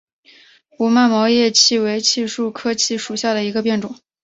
[0.79, 3.99] 五脉毛叶槭为槭树科槭属下的一个变种。